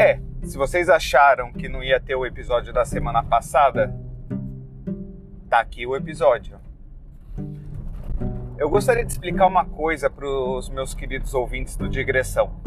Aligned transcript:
É, 0.00 0.20
se 0.44 0.56
vocês 0.56 0.88
acharam 0.88 1.52
que 1.52 1.68
não 1.68 1.82
ia 1.82 1.98
ter 1.98 2.14
o 2.14 2.24
episódio 2.24 2.72
da 2.72 2.84
semana 2.84 3.20
passada, 3.20 3.92
tá 5.50 5.58
aqui 5.58 5.84
o 5.84 5.96
episódio. 5.96 6.56
Eu 8.56 8.70
gostaria 8.70 9.04
de 9.04 9.10
explicar 9.10 9.48
uma 9.48 9.64
coisa 9.64 10.08
para 10.08 10.24
os 10.24 10.68
meus 10.68 10.94
queridos 10.94 11.34
ouvintes 11.34 11.76
do 11.76 11.88
Digressão. 11.88 12.60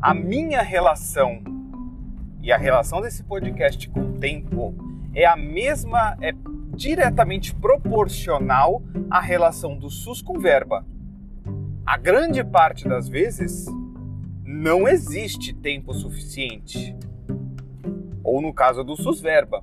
A 0.00 0.14
minha 0.14 0.62
relação 0.62 1.42
e 2.40 2.52
a 2.52 2.56
relação 2.56 3.00
desse 3.00 3.24
podcast 3.24 3.90
com 3.90 4.00
o 4.00 4.18
tempo 4.20 4.72
é 5.12 5.26
a 5.26 5.34
mesma, 5.34 6.16
é 6.20 6.32
diretamente 6.76 7.52
proporcional 7.56 8.80
à 9.10 9.20
relação 9.20 9.76
do 9.76 9.90
SUS 9.90 10.22
com 10.22 10.38
verba. 10.38 10.86
A 11.84 11.96
grande 11.96 12.44
parte 12.44 12.88
das 12.88 13.08
vezes 13.08 13.66
não 14.52 14.88
existe 14.88 15.54
tempo 15.54 15.94
suficiente. 15.94 16.94
Ou 18.22 18.42
no 18.42 18.52
caso 18.52 18.82
do 18.82 18.96
SUS 18.96 19.20
verba. 19.20 19.62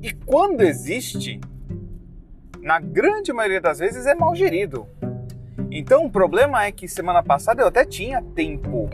E 0.00 0.12
quando 0.12 0.62
existe, 0.62 1.40
na 2.62 2.78
grande 2.78 3.32
maioria 3.32 3.60
das 3.60 3.80
vezes 3.80 4.06
é 4.06 4.14
mal 4.14 4.34
gerido. 4.34 4.86
Então 5.72 6.06
o 6.06 6.10
problema 6.10 6.64
é 6.64 6.70
que 6.72 6.86
semana 6.86 7.22
passada 7.22 7.62
eu 7.62 7.66
até 7.66 7.84
tinha 7.84 8.22
tempo, 8.22 8.88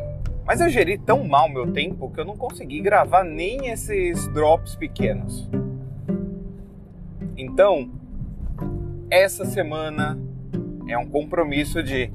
mas 0.47 0.61
eu 0.61 0.69
geri 0.71 0.97
tão 0.97 1.25
mal 1.25 1.49
meu 1.49 1.71
tempo 1.73 2.11
que 2.11 2.19
eu 2.19 2.25
não 2.25 2.37
consegui 2.37 2.81
gravar 2.81 3.23
nem 3.23 3.69
esses 3.69 4.27
drops 4.33 4.77
pequenos. 4.77 5.49
Então, 7.37 7.91
essa 9.11 9.45
semana 9.45 10.19
é 10.89 10.97
um 10.97 11.07
compromisso 11.07 11.83
de 11.83 12.11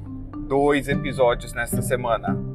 dois 0.48 0.88
episódios 0.88 1.52
nesta 1.52 1.80
semana. 1.80 2.51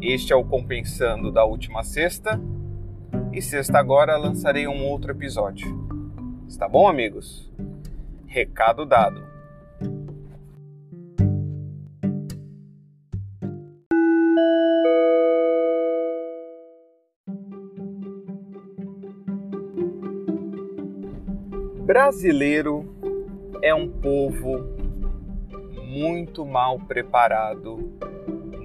Este 0.00 0.32
é 0.32 0.36
o 0.36 0.44
Compensando 0.44 1.32
da 1.32 1.44
última 1.44 1.82
sexta 1.82 2.40
e 3.32 3.42
sexta 3.42 3.80
agora 3.80 4.16
lançarei 4.16 4.68
um 4.68 4.86
outro 4.86 5.10
episódio. 5.10 5.66
Está 6.46 6.68
bom, 6.68 6.86
amigos? 6.86 7.52
Recado 8.24 8.86
dado. 8.86 9.26
Brasileiro 21.84 22.84
é 23.62 23.74
um 23.74 23.88
povo 23.88 24.58
muito 25.84 26.46
mal 26.46 26.78
preparado, 26.78 27.98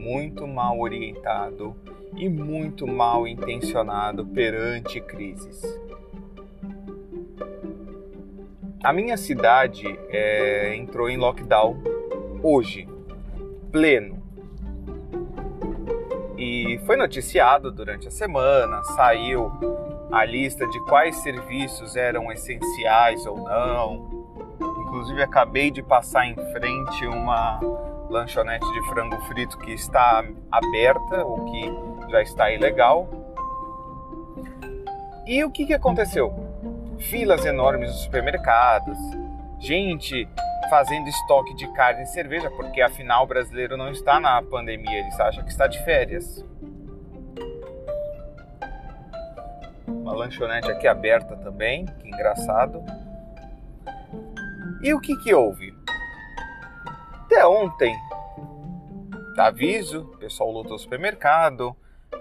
muito 0.04 0.46
mal 0.46 0.80
orientado 0.80 1.74
e 2.18 2.28
muito 2.28 2.86
mal 2.86 3.26
intencionado 3.26 4.26
perante 4.26 5.00
crises. 5.00 5.62
A 8.84 8.92
minha 8.92 9.16
cidade 9.16 9.98
é, 10.10 10.76
entrou 10.76 11.10
em 11.10 11.16
lockdown 11.16 11.82
hoje, 12.44 12.86
pleno. 13.72 14.22
E 16.38 16.78
foi 16.86 16.98
noticiado 16.98 17.72
durante 17.72 18.10
a 18.10 18.12
semana, 18.12 18.84
saiu 18.84 19.54
a 20.12 20.26
lista 20.26 20.68
de 20.68 20.80
quais 20.82 21.16
serviços 21.24 21.96
eram 21.96 22.30
essenciais 22.30 23.26
ou 23.26 23.38
não. 23.38 24.26
Inclusive 24.60 25.24
acabei 25.24 25.72
de 25.72 25.82
passar 25.82 26.28
em 26.28 26.36
frente 26.36 27.08
uma 27.08 27.60
lanchonete 28.14 28.66
de 28.72 28.90
frango 28.90 29.20
frito 29.24 29.58
que 29.58 29.74
está 29.74 30.24
aberta, 30.52 31.26
o 31.26 31.46
que 31.46 32.12
já 32.12 32.22
está 32.22 32.52
ilegal. 32.52 33.10
E 35.26 35.44
o 35.44 35.52
que, 35.52 35.66
que 35.66 35.74
aconteceu? 35.74 36.54
filas 37.04 37.46
enormes 37.46 37.90
nos 37.90 38.02
supermercados, 38.02 38.98
gente 39.60 40.28
fazendo 40.70 41.08
estoque 41.08 41.54
de 41.56 41.68
carne 41.74 42.04
e 42.04 42.08
cerveja, 42.08 42.50
porque 42.50 42.82
afinal 42.82 43.24
o 43.24 43.28
brasileiro 43.28 43.78
não 43.78 43.92
está 43.92 44.20
na 44.20 44.42
pandemia, 44.42 45.00
ele 45.00 45.22
acha 45.22 45.44
que 45.44 45.52
está 45.52 45.68
de 45.68 45.84
férias. 45.84 46.44
Uma 49.86 50.14
lanchonete 50.14 50.72
aqui 50.72 50.88
aberta 50.88 51.36
também, 51.36 51.86
que 51.86 52.08
engraçado. 52.08 52.84
E 54.82 54.94
o 54.94 55.00
que 55.00 55.16
que 55.18 55.34
houve? 55.34 55.73
Ontem, 57.46 57.94
aviso, 59.38 60.02
o 60.02 60.18
pessoal 60.18 60.52
lutou 60.52 60.78
supermercado, 60.78 61.76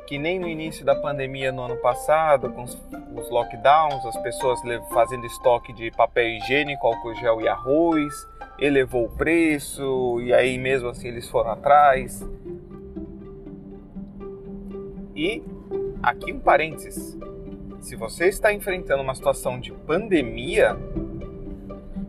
que 0.07 0.19
nem 0.19 0.39
no 0.39 0.49
início 0.49 0.85
da 0.85 0.97
pandemia 0.97 1.53
no 1.53 1.63
ano 1.63 1.77
passado, 1.77 2.51
com 2.51 2.65
os 2.65 3.31
lockdowns, 3.31 4.05
as 4.05 4.17
pessoas 4.19 4.61
fazendo 4.93 5.25
estoque 5.25 5.73
de 5.73 5.91
papel 5.93 6.27
higiênico, 6.29 6.87
álcool 6.87 7.15
gel 7.15 7.41
e 7.41 7.49
arroz, 7.49 8.13
elevou 8.59 9.05
o 9.05 9.11
preço 9.11 10.21
e 10.21 10.33
aí 10.33 10.59
mesmo 10.59 10.89
assim 10.89 11.09
eles 11.09 11.29
foram 11.29 11.53
atrás. 11.53 12.27
E 15.15 15.43
aqui 16.03 16.33
um 16.33 16.41
parênteses. 16.41 17.17
Se 17.81 17.97
você 17.97 18.27
está 18.29 18.53
enfrentando 18.53 19.03
uma 19.03 19.15
situação 19.15 19.61
de 19.61 19.73
pandemia, 19.73 20.77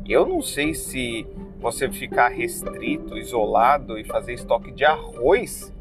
eu 0.08 0.26
não 0.26 0.42
sei 0.42 0.74
se 0.74 1.28
você 1.64 1.90
ficar 1.90 2.28
restrito, 2.28 3.18
isolado 3.18 3.98
e 3.98 4.04
fazer 4.04 4.34
estoque 4.34 4.70
de 4.70 4.84
arroz 4.84 5.74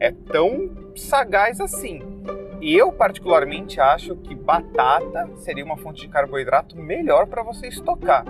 é 0.00 0.10
tão 0.10 0.70
sagaz 0.96 1.60
assim. 1.60 2.02
E 2.62 2.74
eu, 2.74 2.90
particularmente, 2.90 3.78
acho 3.78 4.16
que 4.16 4.34
batata 4.34 5.28
seria 5.36 5.64
uma 5.64 5.76
fonte 5.76 6.00
de 6.00 6.08
carboidrato 6.08 6.76
melhor 6.76 7.26
para 7.26 7.42
você 7.42 7.68
estocar. 7.68 8.24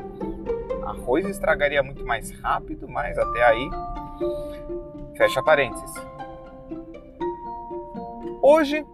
Arroz 0.84 1.28
estragaria 1.28 1.84
muito 1.84 2.04
mais 2.04 2.32
rápido, 2.32 2.88
mas 2.88 3.16
até 3.16 3.44
aí. 3.44 3.70
Fecha 5.16 5.40
parênteses. 5.40 5.94
Hoje, 8.42 8.84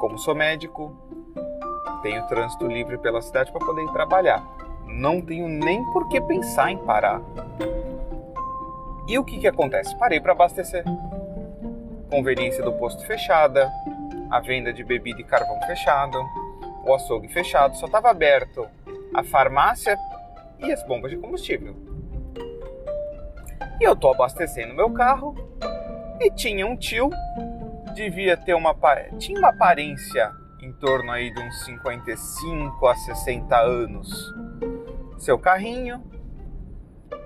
como 0.00 0.18
sou 0.18 0.34
médico, 0.34 0.92
tenho 2.02 2.26
trânsito 2.26 2.66
livre 2.66 2.98
pela 2.98 3.22
cidade 3.22 3.52
para 3.52 3.64
poder 3.64 3.84
ir 3.84 3.92
trabalhar. 3.92 4.44
Não 4.98 5.20
tenho 5.20 5.48
nem 5.48 5.84
por 5.92 6.08
que 6.08 6.20
pensar 6.20 6.72
em 6.72 6.78
parar. 6.78 7.22
E 9.06 9.16
o 9.16 9.24
que, 9.24 9.38
que 9.38 9.46
acontece? 9.46 9.96
Parei 9.96 10.20
para 10.20 10.32
abastecer 10.32 10.82
conveniência 12.10 12.64
do 12.64 12.72
posto 12.72 13.06
fechada, 13.06 13.70
a 14.28 14.40
venda 14.40 14.72
de 14.72 14.82
bebida 14.82 15.20
e 15.20 15.24
carvão 15.24 15.60
fechado, 15.68 16.18
o 16.84 16.92
açougue 16.92 17.28
fechado, 17.28 17.76
só 17.76 17.86
estava 17.86 18.10
aberto 18.10 18.66
a 19.14 19.22
farmácia 19.22 19.96
e 20.58 20.72
as 20.72 20.82
bombas 20.82 21.12
de 21.12 21.16
combustível. 21.16 21.76
E 23.80 23.84
eu 23.84 23.94
tô 23.94 24.10
abastecendo 24.10 24.74
meu 24.74 24.90
carro 24.90 25.32
e 26.20 26.28
tinha 26.32 26.66
um 26.66 26.76
tio, 26.76 27.08
devia 27.94 28.36
ter 28.36 28.54
uma 28.54 28.74
tinha 29.16 29.38
uma 29.38 29.50
aparência 29.50 30.32
em 30.60 30.72
torno 30.72 31.12
aí 31.12 31.32
de 31.32 31.40
uns 31.40 31.64
55 31.66 32.84
a 32.84 32.96
60 32.96 33.56
anos. 33.60 34.34
Seu 35.18 35.38
carrinho, 35.38 36.02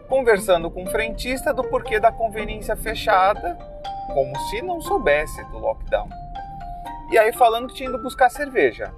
conversando 0.09 0.71
com 0.71 0.85
o 0.85 0.91
frentista 0.91 1.53
do 1.53 1.65
porquê 1.65 2.01
da 2.01 2.11
conveniência 2.11 2.75
fechada 2.75 3.57
como 4.13 4.37
se 4.49 4.63
não 4.63 4.81
soubesse 4.81 5.45
do 5.51 5.59
lockdown. 5.59 6.09
E 7.11 7.19
aí 7.19 7.33
falando 7.33 7.69
que 7.69 7.75
tinha 7.75 7.89
ido 7.89 8.03
buscar 8.03 8.31
cerveja. 8.31 8.93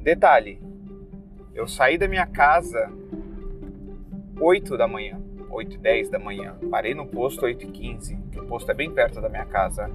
Detalhe, 0.00 0.60
eu 1.54 1.66
saí 1.66 1.98
da 1.98 2.06
minha 2.06 2.26
casa 2.26 2.90
8 4.40 4.76
da 4.76 4.86
manhã, 4.86 5.20
8 5.50 5.74
e 5.74 5.78
10 5.78 6.10
da 6.10 6.18
manhã. 6.18 6.56
Parei 6.70 6.94
no 6.94 7.06
posto 7.06 7.44
8 7.44 7.64
e 7.64 7.66
15, 7.68 8.16
que 8.30 8.40
o 8.40 8.46
posto 8.46 8.70
é 8.70 8.74
bem 8.74 8.90
perto 8.90 9.20
da 9.20 9.28
minha 9.28 9.46
casa. 9.46 9.90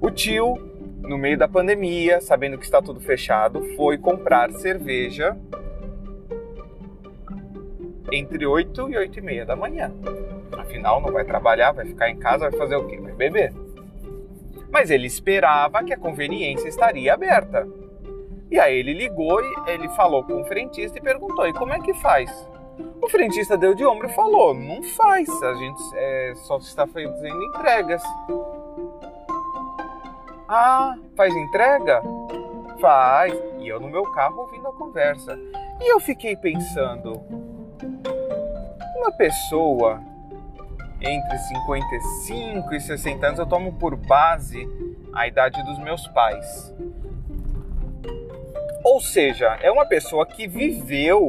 O 0.00 0.10
tio, 0.10 0.54
no 1.00 1.16
meio 1.18 1.38
da 1.38 1.48
pandemia, 1.48 2.20
sabendo 2.20 2.58
que 2.58 2.64
está 2.64 2.80
tudo 2.80 3.00
fechado, 3.00 3.62
foi 3.76 3.98
comprar 3.98 4.50
cerveja 4.52 5.36
entre 8.12 8.46
8 8.46 8.90
e 8.90 8.96
8 8.98 9.18
e 9.18 9.22
meia 9.22 9.46
da 9.46 9.56
manhã. 9.56 9.90
Afinal, 10.58 11.00
não 11.00 11.10
vai 11.10 11.24
trabalhar, 11.24 11.72
vai 11.72 11.86
ficar 11.86 12.10
em 12.10 12.18
casa, 12.18 12.50
vai 12.50 12.58
fazer 12.58 12.76
o 12.76 12.86
quê? 12.86 12.98
Vai 12.98 13.12
beber. 13.12 13.52
Mas 14.70 14.90
ele 14.90 15.06
esperava 15.06 15.82
que 15.82 15.92
a 15.92 15.98
conveniência 15.98 16.68
estaria 16.68 17.14
aberta. 17.14 17.66
E 18.50 18.60
aí 18.60 18.78
ele 18.78 18.92
ligou 18.92 19.40
e 19.40 19.70
ele 19.70 19.88
falou 19.90 20.22
com 20.22 20.42
o 20.42 20.44
frentista 20.44 20.98
e 20.98 21.02
perguntou: 21.02 21.46
e 21.48 21.52
como 21.54 21.72
é 21.72 21.80
que 21.80 21.94
faz? 21.94 22.30
O 23.00 23.08
frentista 23.08 23.56
deu 23.56 23.74
de 23.74 23.84
ombro 23.84 24.06
e 24.08 24.14
falou: 24.14 24.54
não 24.54 24.82
faz, 24.82 25.28
a 25.42 25.54
gente 25.54 25.82
é, 25.94 26.32
só 26.36 26.58
está 26.58 26.86
fazendo 26.86 27.44
entregas. 27.44 28.02
Ah, 30.48 30.94
faz 31.16 31.34
entrega? 31.34 32.02
Faz. 32.78 33.32
E 33.58 33.68
eu 33.68 33.80
no 33.80 33.88
meu 33.88 34.04
carro 34.12 34.42
ouvindo 34.42 34.68
a 34.68 34.72
conversa. 34.72 35.38
E 35.80 35.92
eu 35.92 35.98
fiquei 35.98 36.36
pensando: 36.36 37.22
uma 39.02 39.10
pessoa 39.10 40.00
entre 41.00 41.36
55 41.36 42.72
e 42.72 42.80
60 42.80 43.26
anos, 43.26 43.38
eu 43.40 43.46
tomo 43.46 43.72
por 43.72 43.96
base 43.96 44.68
a 45.12 45.26
idade 45.26 45.60
dos 45.64 45.78
meus 45.80 46.06
pais. 46.08 46.72
Ou 48.84 49.00
seja, 49.00 49.58
é 49.60 49.70
uma 49.72 49.84
pessoa 49.84 50.24
que 50.24 50.46
viveu 50.46 51.26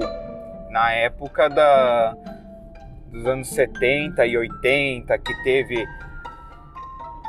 na 0.70 0.92
época 0.92 1.50
da, 1.50 2.16
dos 3.12 3.26
anos 3.26 3.48
70 3.50 4.24
e 4.28 4.38
80, 4.38 5.18
que 5.18 5.44
teve 5.44 5.84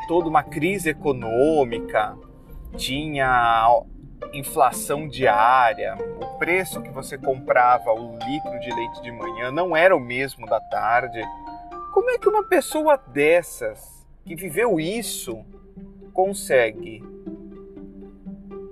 toda 0.07 0.29
uma 0.29 0.43
crise 0.43 0.91
econômica, 0.91 2.15
tinha 2.77 3.83
inflação 4.35 5.09
diária, 5.09 5.97
o 6.21 6.39
preço 6.39 6.83
que 6.83 6.91
você 6.91 7.17
comprava 7.17 7.93
o 7.93 8.19
litro 8.19 8.59
de 8.61 8.75
leite 8.75 9.03
de 9.03 9.13
manhã 9.13 9.51
não 9.51 9.77
era 9.77 9.97
o 9.97 10.01
mesmo 10.01 10.47
da 10.47 10.61
tarde. 10.61 11.23
Como 11.93 12.11
é 12.11 12.19
que 12.19 12.29
uma 12.29 12.43
pessoa 12.45 12.97
dessas, 12.97 14.07
que 14.25 14.35
viveu 14.35 14.81
isso, 14.81 15.45
consegue 16.13 17.03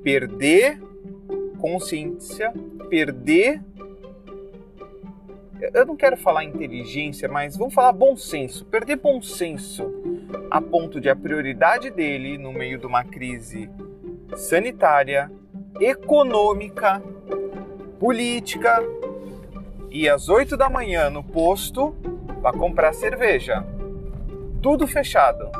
perder 0.02 0.80
consciência, 1.58 2.52
perder. 2.90 3.62
Eu 5.72 5.86
não 5.86 5.96
quero 5.96 6.16
falar 6.16 6.42
inteligência, 6.42 7.28
mas 7.28 7.56
vamos 7.56 7.72
falar 7.72 7.92
bom 7.92 8.16
senso. 8.16 8.64
Perder 8.64 8.96
bom 8.96 9.22
senso 9.22 9.88
a 10.50 10.60
ponto 10.60 11.00
de 11.00 11.08
a 11.08 11.14
prioridade 11.14 11.88
dele 11.90 12.36
no 12.36 12.52
meio 12.52 12.78
de 12.78 12.86
uma 12.86 13.04
crise 13.04 13.70
sanitária, 14.34 15.30
econômica, 15.80 17.02
política 17.98 18.82
e 19.90 20.08
às 20.08 20.28
8 20.28 20.56
da 20.56 20.68
manhã 20.68 21.10
no 21.10 21.22
posto 21.22 21.94
para 22.40 22.56
comprar 22.56 22.92
cerveja. 22.92 23.64
Tudo 24.60 24.86
fechado. 24.86 25.50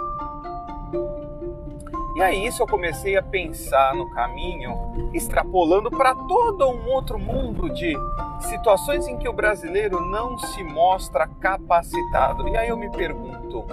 E 2.14 2.20
aí 2.20 2.46
isso 2.46 2.62
eu 2.62 2.66
comecei 2.66 3.16
a 3.16 3.22
pensar 3.22 3.94
no 3.94 4.10
caminho, 4.10 5.10
extrapolando 5.14 5.90
para 5.90 6.14
todo 6.14 6.68
um 6.68 6.90
outro 6.90 7.18
mundo 7.18 7.70
de 7.70 7.96
situações 8.40 9.06
em 9.06 9.16
que 9.16 9.28
o 9.28 9.32
brasileiro 9.32 9.98
não 10.00 10.38
se 10.38 10.62
mostra 10.62 11.26
capacitado. 11.26 12.46
E 12.48 12.56
aí 12.56 12.68
eu 12.68 12.76
me 12.76 12.90
pergunto, 12.90 13.64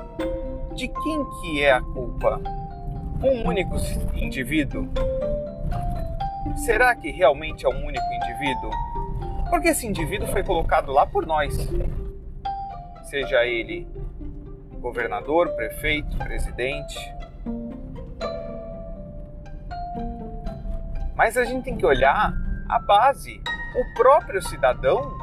de 0.73 0.87
quem 0.87 1.25
que 1.41 1.63
é 1.63 1.73
a 1.73 1.81
culpa? 1.81 2.39
Um 3.21 3.45
único 3.45 3.75
indivíduo? 4.15 4.87
Será 6.57 6.95
que 6.95 7.11
realmente 7.11 7.65
é 7.65 7.69
um 7.69 7.85
único 7.85 8.13
indivíduo? 8.13 8.71
Porque 9.49 9.69
esse 9.69 9.87
indivíduo 9.87 10.27
foi 10.27 10.43
colocado 10.43 10.91
lá 10.91 11.05
por 11.05 11.25
nós. 11.25 11.55
Seja 13.03 13.45
ele 13.45 13.87
governador, 14.79 15.49
prefeito, 15.55 16.17
presidente, 16.17 16.97
Mas 21.19 21.35
a 21.35 21.43
gente 21.43 21.65
tem 21.65 21.75
que 21.75 21.85
olhar 21.85 22.31
a 22.69 22.79
base. 22.79 23.41
O 23.75 23.93
próprio 23.93 24.41
cidadão 24.41 25.17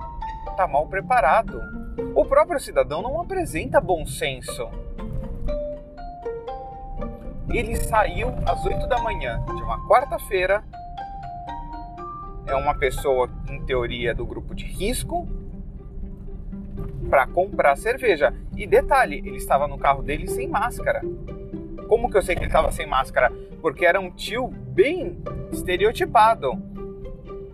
está 0.51 0.67
mal 0.67 0.87
preparado. 0.89 1.59
O 2.15 2.23
próprio 2.23 2.61
cidadão 2.61 3.01
não 3.01 3.19
apresenta 3.19 3.81
bom 3.81 4.05
senso. 4.05 4.69
Ele 7.49 7.77
saiu 7.77 8.29
às 8.47 8.63
8 8.63 8.87
da 8.87 8.99
manhã 8.99 9.43
de 9.47 9.63
uma 9.63 9.89
quarta-feira. 9.89 10.63
É 12.47 12.55
uma 12.55 12.75
pessoa, 12.75 13.29
em 13.51 13.61
teoria, 13.65 14.15
do 14.15 14.25
grupo 14.25 14.55
de 14.55 14.65
risco 14.65 15.29
para 17.09 17.27
comprar 17.27 17.77
cerveja. 17.77 18.35
E 18.57 18.67
detalhe, 18.67 19.19
ele 19.19 19.37
estava 19.37 19.67
no 19.67 19.79
carro 19.79 20.03
dele 20.03 20.27
sem 20.27 20.49
máscara. 20.49 21.03
Como 21.89 22.11
que 22.11 22.17
eu 22.17 22.23
sei 22.23 22.35
que 22.35 22.43
ele 22.43 22.49
estava 22.49 22.71
sem 22.73 22.87
máscara? 22.87 23.33
Porque 23.61 23.85
era 23.85 24.01
um 24.01 24.11
tio 24.11 24.49
bem 24.49 25.19
estereotipado. 25.53 26.53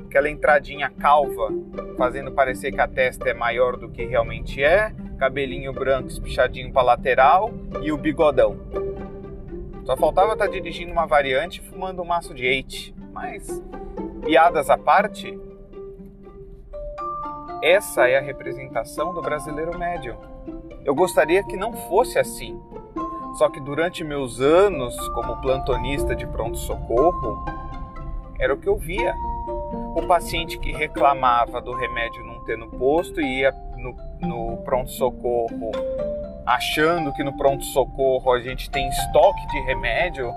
Aquela 0.07 0.29
entradinha 0.29 0.91
calva, 0.91 1.49
fazendo 1.97 2.33
parecer 2.33 2.73
que 2.73 2.81
a 2.81 2.89
testa 2.89 3.29
é 3.29 3.35
maior 3.35 3.77
do 3.77 3.89
que 3.89 4.05
realmente 4.05 4.63
é, 4.63 4.93
cabelinho 5.19 5.73
branco 5.73 6.09
espichadinho 6.09 6.73
para 6.73 6.83
lateral 6.83 7.51
e 7.83 7.93
o 7.93 7.97
bigodão. 7.97 8.57
Só 9.85 9.97
faltava 9.97 10.33
estar 10.33 10.47
tá 10.47 10.51
dirigindo 10.51 10.93
uma 10.93 11.07
variante 11.07 11.61
fumando 11.61 12.03
um 12.03 12.05
maço 12.05 12.35
de 12.35 12.47
eight. 12.47 12.95
Mas, 13.13 13.63
piadas 14.25 14.71
à 14.71 14.79
parte, 14.79 15.39
essa 17.63 18.09
é 18.09 18.19
a 18.19 18.21
representação 18.21 19.13
do 19.13 19.21
brasileiro 19.21 19.79
médio. 19.79 20.17
Eu 20.85 20.95
gostaria 20.95 21.45
que 21.45 21.57
não 21.57 21.73
fosse 21.73 22.19
assim. 22.19 22.61
Só 23.39 23.49
que 23.49 23.61
durante 23.61 24.05
meus 24.05 24.41
anos 24.41 24.97
como 25.11 25.41
plantonista 25.41 26.15
de 26.15 26.27
pronto-socorro, 26.27 27.45
era 28.39 28.53
o 28.53 28.59
que 28.59 28.69
eu 28.69 28.77
via. 28.77 29.15
O 29.95 30.03
paciente 30.07 30.59
que 30.59 30.73
reclamava 30.73 31.61
do 31.61 31.73
remédio 31.73 32.25
não 32.25 32.45
ter 32.45 32.57
no 32.59 32.69
posto 32.69 33.21
e 33.21 33.41
ia 33.41 33.53
no, 33.77 33.97
no 34.21 34.57
pronto-socorro 34.59 35.73
achando 36.47 37.13
que 37.13 37.23
no 37.23 37.37
pronto-socorro 37.37 38.33
a 38.33 38.41
gente 38.41 38.71
tem 38.71 38.89
estoque 38.89 39.47
de 39.49 39.61
remédio, 39.61 40.33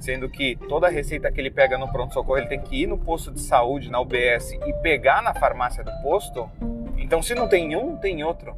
sendo 0.00 0.28
que 0.28 0.56
toda 0.68 0.88
receita 0.88 1.30
que 1.30 1.40
ele 1.40 1.50
pega 1.50 1.78
no 1.78 1.92
pronto-socorro 1.92 2.38
ele 2.38 2.48
tem 2.48 2.60
que 2.60 2.82
ir 2.82 2.86
no 2.86 2.98
posto 2.98 3.30
de 3.30 3.40
saúde, 3.40 3.90
na 3.90 4.00
UBS 4.00 4.52
e 4.52 4.72
pegar 4.82 5.22
na 5.22 5.32
farmácia 5.34 5.84
do 5.84 5.92
posto. 6.02 6.50
Então, 6.98 7.22
se 7.22 7.34
não 7.34 7.48
tem 7.48 7.76
um, 7.76 7.96
tem 7.96 8.24
outro 8.24 8.56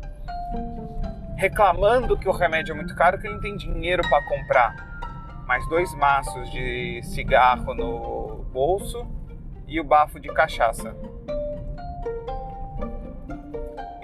reclamando 1.42 2.16
que 2.16 2.28
o 2.28 2.32
remédio 2.32 2.72
é 2.72 2.76
muito 2.76 2.94
caro, 2.94 3.18
que 3.18 3.26
ele 3.26 3.34
não 3.34 3.40
tem 3.40 3.56
dinheiro 3.56 4.08
para 4.08 4.24
comprar. 4.28 4.92
Mais 5.44 5.68
dois 5.68 5.92
maços 5.96 6.48
de 6.52 7.02
cigarro 7.02 7.74
no 7.74 8.44
bolso 8.52 9.04
e 9.66 9.80
o 9.80 9.84
bafo 9.84 10.20
de 10.20 10.28
cachaça. 10.28 10.96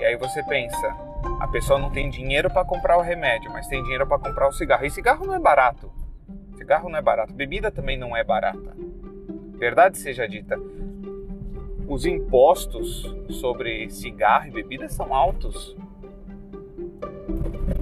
E 0.00 0.04
aí 0.04 0.16
você 0.16 0.42
pensa, 0.42 0.88
a 1.38 1.46
pessoa 1.46 1.78
não 1.78 1.90
tem 1.90 2.10
dinheiro 2.10 2.50
para 2.50 2.64
comprar 2.64 2.98
o 2.98 3.02
remédio, 3.02 3.52
mas 3.52 3.68
tem 3.68 3.80
dinheiro 3.84 4.04
para 4.04 4.18
comprar 4.18 4.48
o 4.48 4.52
cigarro. 4.52 4.84
E 4.84 4.90
cigarro 4.90 5.24
não 5.24 5.34
é 5.34 5.38
barato. 5.38 5.92
Cigarro 6.58 6.88
não 6.90 6.98
é 6.98 7.02
barato. 7.02 7.32
Bebida 7.32 7.70
também 7.70 7.96
não 7.96 8.16
é 8.16 8.24
barata. 8.24 8.76
Verdade 9.56 9.96
seja 9.96 10.26
dita, 10.26 10.60
os 11.86 12.04
impostos 12.04 13.16
sobre 13.30 13.88
cigarro 13.90 14.48
e 14.48 14.50
bebida 14.50 14.88
são 14.88 15.14
altos. 15.14 15.76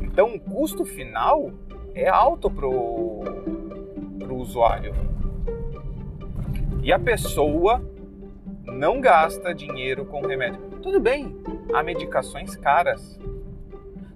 Então 0.02 0.34
o 0.34 0.40
custo 0.40 0.84
final 0.84 1.50
é 1.94 2.06
alto 2.06 2.50
para 2.50 2.66
o 2.68 3.24
usuário. 4.30 4.94
E 6.82 6.92
a 6.92 6.98
pessoa 6.98 7.82
não 8.64 9.00
gasta 9.00 9.54
dinheiro 9.54 10.04
com 10.04 10.20
remédio. 10.20 10.60
Tudo 10.82 11.00
bem, 11.00 11.34
há 11.74 11.82
medicações 11.82 12.54
caras. 12.56 13.18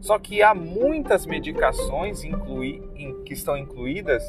Só 0.01 0.19
que 0.19 0.43
há 0.43 0.55
muitas 0.55 1.27
medicações 1.27 2.25
inclui, 2.25 2.83
que 3.25 3.35
estão 3.35 3.57
incluídas 3.57 4.27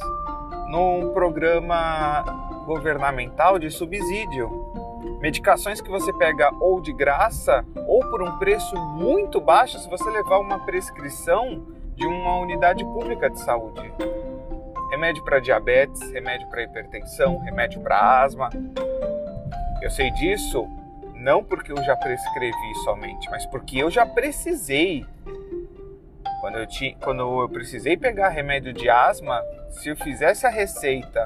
num 0.70 1.12
programa 1.14 2.24
governamental 2.66 3.58
de 3.58 3.70
subsídio 3.70 4.72
medicações 5.22 5.80
que 5.80 5.90
você 5.90 6.12
pega 6.14 6.52
ou 6.60 6.82
de 6.82 6.92
graça 6.92 7.64
ou 7.88 8.00
por 8.10 8.22
um 8.24 8.38
preço 8.38 8.76
muito 8.76 9.40
baixo 9.40 9.80
se 9.80 9.90
você 9.90 10.10
levar 10.10 10.40
uma 10.40 10.60
prescrição 10.60 11.66
de 11.96 12.06
uma 12.06 12.40
unidade 12.40 12.84
pública 12.84 13.30
de 13.30 13.40
saúde. 13.40 13.94
Remédio 14.90 15.24
para 15.24 15.40
diabetes, 15.40 16.02
remédio 16.12 16.48
para 16.50 16.64
hipertensão, 16.64 17.38
remédio 17.40 17.80
para 17.82 18.24
asma. 18.24 18.50
Eu 19.82 19.90
sei 19.90 20.12
disso 20.12 20.68
não 21.16 21.44
porque 21.44 21.72
eu 21.72 21.78
já 21.84 21.96
prescrevi 21.96 22.76
somente, 22.84 23.30
mas 23.30 23.46
porque 23.46 23.78
eu 23.78 23.92
já 23.92 24.06
precisei. 24.06 25.06
Quando 26.42 26.58
eu, 26.58 26.66
tinha, 26.66 26.96
quando 26.96 27.42
eu 27.42 27.48
precisei 27.48 27.96
pegar 27.96 28.30
remédio 28.30 28.74
de 28.74 28.90
asma, 28.90 29.40
se 29.70 29.90
eu 29.90 29.96
fizesse 29.96 30.48
a 30.48 30.50
receita 30.50 31.24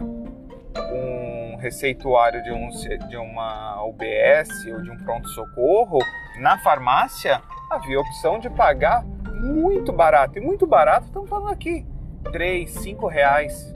com 0.74 1.56
receituário 1.56 2.44
de, 2.44 2.52
um, 2.52 2.70
de 3.08 3.16
uma 3.16 3.82
UBS 3.86 4.50
ou 4.68 4.82
de 4.82 4.92
um 4.92 4.98
pronto-socorro, 4.98 6.00
na 6.38 6.58
farmácia 6.58 7.42
havia 7.72 7.98
a 7.98 8.02
opção 8.02 8.40
de 8.40 8.50
pagar 8.50 9.06
muito 9.06 9.94
barato. 9.94 10.38
E 10.38 10.42
muito 10.42 10.68
barato, 10.68 11.08
estamos 11.08 11.30
falando 11.30 11.50
aqui, 11.50 11.88
3, 12.34 12.70
5 12.70 13.08
reais. 13.08 13.74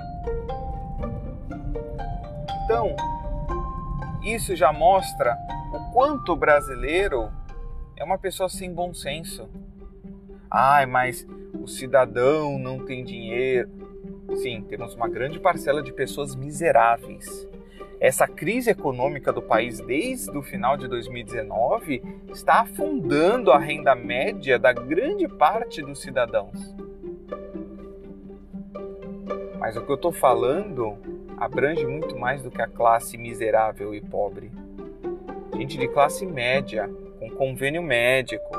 Então, 2.65 2.95
isso 4.23 4.57
já 4.57 4.73
mostra 4.73 5.37
o 5.73 5.93
quanto 5.93 6.33
o 6.33 6.35
brasileiro 6.35 7.31
é 7.95 8.03
uma 8.03 8.17
pessoa 8.17 8.49
sem 8.49 8.73
bom 8.73 8.93
senso. 8.93 9.49
Ai, 10.49 10.85
mas 10.85 11.27
o 11.53 11.67
cidadão 11.67 12.57
não 12.57 12.85
tem 12.85 13.03
dinheiro. 13.03 13.69
Sim, 14.35 14.63
temos 14.67 14.95
uma 14.95 15.07
grande 15.07 15.39
parcela 15.39 15.81
de 15.81 15.91
pessoas 15.91 16.35
miseráveis 16.35 17.47
essa 17.99 18.25
crise 18.25 18.69
econômica 18.69 19.33
do 19.33 19.41
país 19.41 19.81
desde 19.81 20.35
o 20.37 20.41
final 20.41 20.77
de 20.77 20.87
2019 20.87 22.01
está 22.29 22.61
afundando 22.61 23.51
a 23.51 23.59
renda 23.59 23.93
média 23.93 24.57
da 24.57 24.71
grande 24.71 25.27
parte 25.27 25.81
dos 25.81 26.01
cidadãos. 26.01 26.75
Mas 29.59 29.75
o 29.75 29.81
que 29.81 29.91
eu 29.91 29.95
estou 29.95 30.13
falando 30.13 30.97
abrange 31.37 31.85
muito 31.85 32.17
mais 32.17 32.41
do 32.41 32.49
que 32.49 32.61
a 32.61 32.67
classe 32.67 33.17
miserável 33.17 33.93
e 33.93 33.99
pobre. 33.99 34.49
Gente 35.57 35.77
de 35.77 35.87
classe 35.89 36.25
média, 36.25 36.89
com 37.19 37.29
convênio 37.31 37.83
médico. 37.83 38.58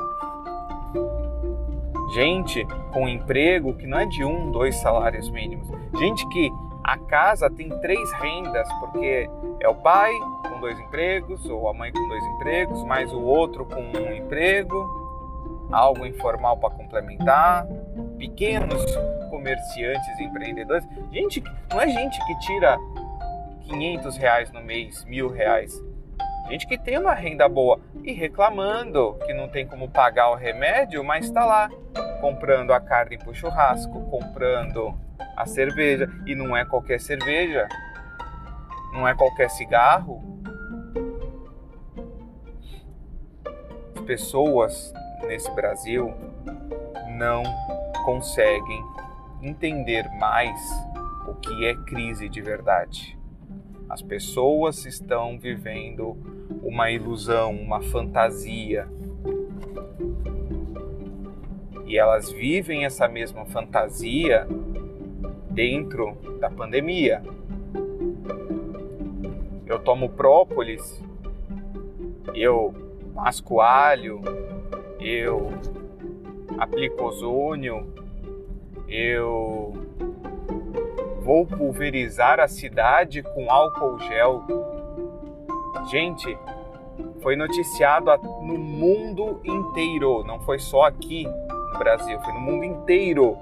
Gente 2.13 2.65
com 2.93 3.07
emprego 3.07 3.73
que 3.73 3.87
não 3.87 3.99
é 3.99 4.05
de 4.05 4.23
um, 4.23 4.51
dois 4.51 4.75
salários 4.75 5.29
mínimos. 5.29 5.67
Gente 5.97 6.27
que 6.29 6.51
a 6.83 6.97
casa 6.97 7.49
tem 7.49 7.69
três 7.79 8.11
rendas, 8.13 8.67
porque 8.79 9.29
é 9.59 9.69
o 9.69 9.75
pai 9.75 10.11
com 10.49 10.59
dois 10.59 10.77
empregos, 10.79 11.45
ou 11.49 11.69
a 11.69 11.73
mãe 11.73 11.91
com 11.91 12.07
dois 12.07 12.23
empregos, 12.25 12.83
mais 12.83 13.11
o 13.13 13.21
outro 13.21 13.65
com 13.65 13.81
um 13.81 14.13
emprego, 14.13 15.67
algo 15.71 16.05
informal 16.05 16.57
para 16.57 16.71
complementar, 16.71 17.65
pequenos 18.17 18.83
comerciantes 19.29 20.19
e 20.19 20.23
empreendedores. 20.23 20.85
Gente, 21.11 21.43
não 21.69 21.79
é 21.79 21.87
gente 21.87 22.19
que 22.25 22.39
tira 22.39 22.77
500 23.69 24.17
reais 24.17 24.51
no 24.51 24.61
mês, 24.61 25.05
mil 25.05 25.29
reais. 25.29 25.81
Gente 26.51 26.67
que 26.67 26.77
tem 26.77 26.97
uma 26.97 27.13
renda 27.13 27.47
boa 27.47 27.79
e 28.03 28.11
reclamando 28.11 29.17
que 29.25 29.33
não 29.33 29.47
tem 29.47 29.65
como 29.65 29.89
pagar 29.89 30.31
o 30.31 30.35
remédio, 30.35 31.01
mas 31.01 31.23
está 31.23 31.45
lá 31.45 31.69
comprando 32.19 32.73
a 32.73 32.79
carne 32.81 33.17
para 33.17 33.29
o 33.29 33.33
churrasco, 33.33 34.01
comprando 34.09 34.93
a 35.37 35.45
cerveja. 35.45 36.09
E 36.25 36.35
não 36.35 36.57
é 36.57 36.65
qualquer 36.65 36.99
cerveja, 36.99 37.69
não 38.91 39.07
é 39.07 39.15
qualquer 39.15 39.49
cigarro. 39.49 40.21
As 43.95 44.01
pessoas 44.01 44.93
nesse 45.21 45.49
Brasil 45.51 46.13
não 47.17 47.43
conseguem 48.03 48.83
entender 49.41 50.03
mais 50.19 50.59
o 51.29 51.33
que 51.35 51.65
é 51.65 51.75
crise 51.85 52.27
de 52.27 52.41
verdade. 52.41 53.17
As 53.89 54.01
pessoas 54.01 54.85
estão 54.85 55.39
vivendo 55.39 56.40
uma 56.63 56.91
ilusão, 56.91 57.51
uma 57.51 57.81
fantasia. 57.81 58.87
E 61.85 61.97
elas 61.97 62.31
vivem 62.31 62.85
essa 62.85 63.07
mesma 63.07 63.45
fantasia 63.45 64.47
dentro 65.49 66.15
da 66.39 66.49
pandemia. 66.49 67.21
Eu 69.65 69.79
tomo 69.79 70.09
própolis, 70.09 71.03
eu 72.33 72.73
masco 73.13 73.59
alho, 73.61 74.21
eu 74.99 75.49
aplico 76.57 77.03
ozônio, 77.05 77.93
eu 78.87 79.73
vou 81.21 81.45
pulverizar 81.45 82.39
a 82.39 82.47
cidade 82.47 83.23
com 83.23 83.49
álcool 83.51 83.99
gel. 83.99 84.80
Gente, 85.89 86.37
foi 87.21 87.35
noticiado 87.35 88.11
no 88.41 88.57
mundo 88.57 89.39
inteiro, 89.43 90.23
não 90.23 90.39
foi 90.41 90.59
só 90.59 90.83
aqui 90.83 91.25
no 91.25 91.79
Brasil, 91.79 92.19
foi 92.21 92.33
no 92.33 92.39
mundo 92.39 92.63
inteiro. 92.63 93.37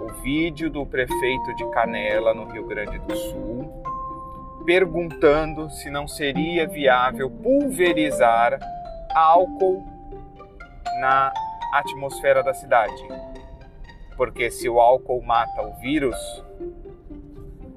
O 0.00 0.12
vídeo 0.22 0.70
do 0.70 0.84
prefeito 0.86 1.54
de 1.54 1.64
Canela, 1.70 2.34
no 2.34 2.44
Rio 2.44 2.66
Grande 2.66 2.98
do 2.98 3.14
Sul, 3.14 3.82
perguntando 4.64 5.68
se 5.70 5.90
não 5.90 6.06
seria 6.06 6.66
viável 6.66 7.30
pulverizar 7.30 8.58
álcool 9.14 9.84
na 11.00 11.32
atmosfera 11.72 12.42
da 12.42 12.54
cidade. 12.54 13.02
Porque 14.16 14.50
se 14.50 14.68
o 14.68 14.80
álcool 14.80 15.22
mata 15.22 15.62
o 15.62 15.74
vírus, 15.80 16.16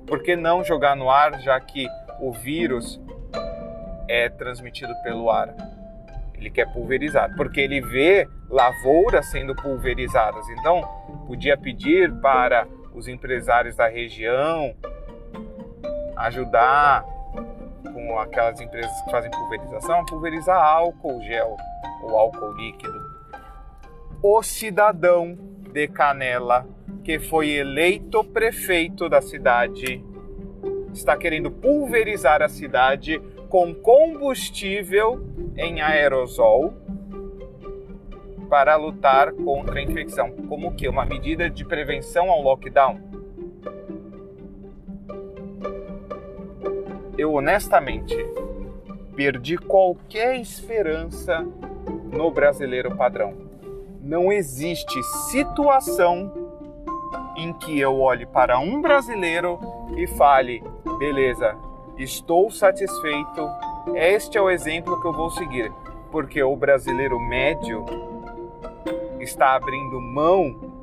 por 0.05 0.21
que 0.21 0.35
não 0.35 0.63
jogar 0.63 0.95
no 0.95 1.09
ar, 1.09 1.39
já 1.41 1.59
que 1.59 1.87
o 2.19 2.31
vírus 2.31 2.99
é 4.07 4.29
transmitido 4.29 4.93
pelo 5.03 5.29
ar? 5.29 5.53
Ele 6.33 6.49
quer 6.49 6.71
pulverizar, 6.71 7.33
porque 7.35 7.59
ele 7.59 7.81
vê 7.81 8.27
lavouras 8.49 9.25
sendo 9.27 9.55
pulverizadas. 9.55 10.47
Então, 10.49 10.81
podia 11.25 11.57
pedir 11.57 12.13
para 12.19 12.67
os 12.93 13.07
empresários 13.07 13.75
da 13.75 13.87
região 13.87 14.75
ajudar 16.17 17.03
com 17.93 18.19
aquelas 18.19 18.59
empresas 18.59 18.91
que 19.01 19.11
fazem 19.11 19.31
pulverização 19.31 20.05
pulverizar 20.05 20.57
álcool 20.57 21.21
gel 21.23 21.55
ou 22.03 22.17
álcool 22.17 22.53
líquido. 22.53 22.99
O 24.21 24.41
cidadão 24.43 25.37
de 25.71 25.87
Canela 25.87 26.65
que 27.05 27.19
foi 27.19 27.51
eleito 27.51 28.23
prefeito 28.23 29.07
da 29.07 29.21
cidade, 29.21 30.03
está 30.91 31.15
querendo 31.15 31.51
pulverizar 31.51 32.41
a 32.41 32.49
cidade 32.49 33.21
com 33.55 33.73
combustível 33.73 35.25
em 35.55 35.79
aerosol 35.79 36.73
para 38.49 38.75
lutar 38.75 39.31
contra 39.31 39.79
a 39.79 39.81
infecção, 39.81 40.29
como 40.49 40.75
que 40.75 40.89
uma 40.89 41.05
medida 41.05 41.49
de 41.49 41.63
prevenção 41.63 42.29
ao 42.29 42.41
lockdown. 42.41 42.99
Eu 47.17 47.33
honestamente 47.33 48.13
perdi 49.15 49.57
qualquer 49.57 50.37
esperança 50.37 51.47
no 52.11 52.29
brasileiro 52.31 52.93
padrão. 52.93 53.35
Não 54.01 54.33
existe 54.33 55.01
situação 55.31 56.29
em 57.37 57.53
que 57.53 57.79
eu 57.79 58.01
olhe 58.01 58.25
para 58.25 58.59
um 58.59 58.81
brasileiro 58.81 59.57
e 59.95 60.05
fale: 60.07 60.61
beleza, 60.99 61.57
estou 61.97 62.49
satisfeito, 62.49 63.49
este 63.95 64.37
é 64.37 64.41
o 64.41 64.49
exemplo 64.49 64.99
que 65.01 65.07
eu 65.07 65.13
vou 65.13 65.29
seguir, 65.31 65.71
porque 66.11 66.41
o 66.43 66.55
brasileiro 66.55 67.19
médio 67.19 67.85
está 69.19 69.55
abrindo 69.55 69.99
mão 69.99 70.75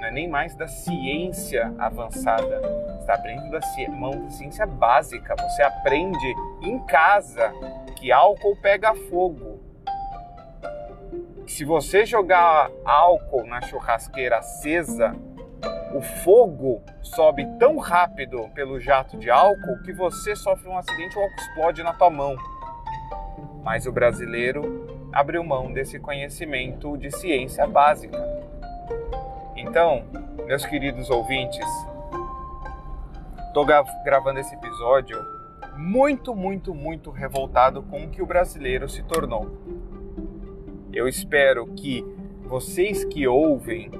não 0.00 0.06
é 0.06 0.10
nem 0.10 0.26
mais 0.26 0.54
da 0.54 0.66
ciência 0.66 1.74
avançada, 1.78 2.62
está 2.98 3.14
abrindo 3.14 3.50
da 3.50 3.60
mão 3.90 4.24
da 4.24 4.30
ciência 4.30 4.66
básica. 4.66 5.36
Você 5.36 5.62
aprende 5.62 6.34
em 6.62 6.78
casa 6.86 7.52
que 7.96 8.10
álcool 8.10 8.56
pega 8.62 8.94
fogo. 9.10 9.60
Se 11.46 11.66
você 11.66 12.06
jogar 12.06 12.70
álcool 12.82 13.46
na 13.46 13.60
churrasqueira 13.60 14.38
acesa, 14.38 15.14
o 15.92 16.00
fogo 16.00 16.82
sobe 17.02 17.46
tão 17.58 17.78
rápido 17.78 18.48
pelo 18.54 18.78
jato 18.78 19.16
de 19.16 19.30
álcool 19.30 19.82
que 19.84 19.92
você 19.92 20.36
sofre 20.36 20.68
um 20.68 20.78
acidente 20.78 21.18
ou 21.18 21.26
explode 21.38 21.82
na 21.82 21.92
tua 21.92 22.10
mão. 22.10 22.36
Mas 23.62 23.86
o 23.86 23.92
brasileiro 23.92 25.08
abriu 25.12 25.42
mão 25.42 25.72
desse 25.72 25.98
conhecimento 25.98 26.96
de 26.96 27.10
ciência 27.10 27.66
básica. 27.66 28.18
Então, 29.56 30.04
meus 30.46 30.64
queridos 30.64 31.10
ouvintes, 31.10 31.66
estou 33.48 33.66
gravando 34.04 34.38
esse 34.38 34.54
episódio 34.54 35.18
muito, 35.76 36.34
muito, 36.34 36.74
muito 36.74 37.10
revoltado 37.10 37.82
com 37.82 38.04
o 38.04 38.08
que 38.08 38.22
o 38.22 38.26
brasileiro 38.26 38.88
se 38.88 39.02
tornou. 39.02 39.50
Eu 40.92 41.08
espero 41.08 41.66
que 41.66 42.04
vocês 42.44 43.04
que 43.04 43.26
ouvem 43.26 43.90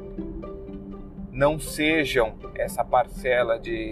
não 1.40 1.58
sejam 1.58 2.34
essa 2.54 2.84
parcela 2.84 3.58
de 3.58 3.88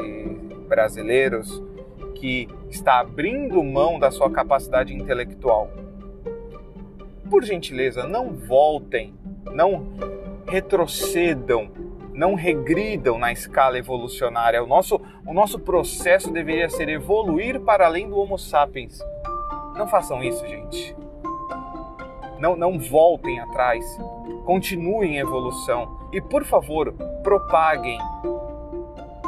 brasileiros 0.69 1.63
que 2.17 2.47
está 2.69 3.01
abrindo 3.01 3.65
mão 3.65 3.99
da 3.99 4.11
sua 4.11 4.31
capacidade 4.31 4.95
intelectual. 4.95 5.71
Por 7.31 7.43
gentileza, 7.43 8.07
não 8.07 8.35
voltem, 8.35 9.15
não 9.51 9.87
retrocedam, 10.47 11.71
não 12.13 12.35
regridam 12.35 13.17
na 13.17 13.33
escala 13.33 13.79
evolucionária. 13.79 14.63
O 14.63 14.67
nosso, 14.67 15.01
o 15.27 15.33
nosso 15.33 15.59
processo 15.59 16.31
deveria 16.31 16.69
ser 16.69 16.91
evoluir 16.91 17.61
para 17.61 17.87
além 17.87 18.11
do 18.11 18.19
Homo 18.19 18.39
sapiens. 18.39 19.01
Não 19.75 19.89
façam 19.89 20.23
isso, 20.23 20.47
gente. 20.47 20.95
Não, 22.39 22.55
não 22.55 22.79
voltem 22.79 23.41
atrás. 23.41 23.83
Continuem 24.45 25.15
em 25.15 25.19
evolução. 25.21 25.98
E 26.13 26.21
por 26.21 26.45
favor, 26.45 26.93
propaguem 27.23 27.99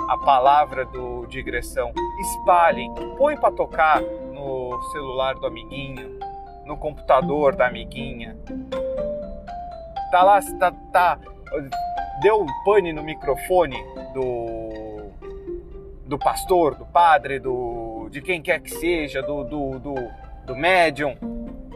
a 0.09 0.19
palavra 0.19 0.85
do 0.87 1.27
digressão, 1.27 1.93
espalhem, 2.21 2.93
põe 3.17 3.37
para 3.37 3.55
tocar 3.55 4.01
no 4.01 4.81
celular 4.91 5.35
do 5.35 5.47
amiguinho, 5.47 6.19
no 6.65 6.77
computador 6.77 7.55
da 7.55 7.67
amiguinha. 7.67 8.37
Tá 10.11 10.23
lá, 10.23 10.41
tá, 10.59 10.73
tá 10.91 11.19
deu 12.21 12.43
um 12.43 12.65
pane 12.65 12.93
no 12.93 13.03
microfone 13.03 13.77
do 14.13 15.11
do 16.07 16.19
pastor, 16.19 16.75
do 16.75 16.85
padre, 16.87 17.39
do 17.39 18.09
de 18.11 18.21
quem 18.21 18.43
quer 18.43 18.61
que 18.61 18.71
seja, 18.71 19.23
do 19.23 19.45
do, 19.45 19.79
do, 19.79 19.95
do 20.45 20.57
médium. 20.57 21.15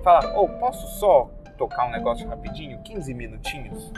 Fala, 0.02 0.34
ou 0.34 0.46
oh, 0.46 0.48
posso 0.58 0.86
só 0.98 1.30
tocar 1.56 1.86
um 1.86 1.90
negócio 1.90 2.28
rapidinho, 2.28 2.82
15 2.82 3.14
minutinhos? 3.14 3.92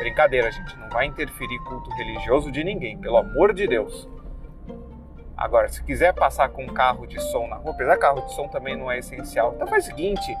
Brincadeira, 0.00 0.50
gente, 0.50 0.78
não 0.78 0.88
vai 0.88 1.04
interferir 1.04 1.58
culto 1.58 1.90
religioso 1.90 2.50
de 2.50 2.64
ninguém, 2.64 2.96
pelo 2.96 3.18
amor 3.18 3.52
de 3.52 3.66
Deus. 3.68 4.08
Agora, 5.36 5.68
se 5.68 5.84
quiser 5.84 6.14
passar 6.14 6.48
com 6.48 6.64
um 6.64 6.68
carro 6.68 7.06
de 7.06 7.20
som 7.20 7.46
na 7.46 7.56
rua, 7.56 7.72
apesar 7.72 7.98
carro 7.98 8.22
de 8.22 8.34
som 8.34 8.48
também 8.48 8.74
não 8.74 8.90
é 8.90 8.98
essencial, 8.98 9.52
então 9.54 9.68
faz 9.68 9.84
o 9.84 9.86
seguinte: 9.88 10.34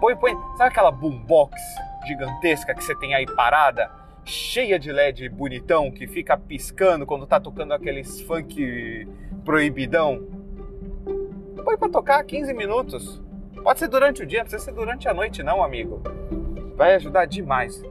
põe, 0.00 0.14
põe, 0.14 0.32
sabe 0.56 0.70
aquela 0.70 0.92
boombox 0.92 1.60
gigantesca 2.06 2.72
que 2.72 2.84
você 2.84 2.94
tem 3.00 3.12
aí 3.12 3.26
parada, 3.26 3.90
cheia 4.24 4.78
de 4.78 4.92
LED 4.92 5.28
bonitão, 5.28 5.90
que 5.90 6.06
fica 6.06 6.36
piscando 6.36 7.04
quando 7.04 7.26
tá 7.26 7.40
tocando 7.40 7.74
aqueles 7.74 8.20
funk 8.20 9.08
proibidão? 9.44 10.24
Põe 11.64 11.76
pra 11.76 11.88
tocar 11.88 12.22
15 12.22 12.54
minutos. 12.54 13.20
Pode 13.60 13.80
ser 13.80 13.88
durante 13.88 14.22
o 14.22 14.26
dia, 14.26 14.38
não 14.38 14.44
precisa 14.46 14.64
ser 14.64 14.72
durante 14.72 15.08
a 15.08 15.12
noite, 15.12 15.42
não, 15.42 15.64
amigo. 15.64 16.00
Vai 16.76 16.94
ajudar 16.94 17.24
demais. 17.26 17.82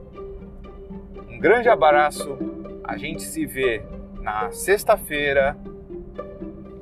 Um 1.40 1.42
grande 1.42 1.70
abraço. 1.70 2.38
A 2.84 2.98
gente 2.98 3.24
se 3.24 3.46
vê 3.46 3.82
na 4.20 4.52
sexta-feira. 4.52 5.56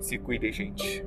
Se 0.02 0.18
cuidem, 0.18 0.52
gente. 0.52 1.06